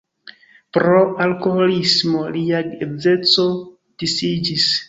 Pro 0.77 1.03
alkoholismo 1.25 2.25
lia 2.39 2.65
geedzeco 2.73 3.47
disiĝis. 4.05 4.71